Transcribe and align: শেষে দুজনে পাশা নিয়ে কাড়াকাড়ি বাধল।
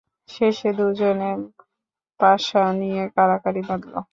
শেষে 0.29 0.69
দুজনে 0.77 1.31
পাশা 2.19 2.63
নিয়ে 2.79 3.03
কাড়াকাড়ি 3.15 3.61
বাধল। 3.67 3.93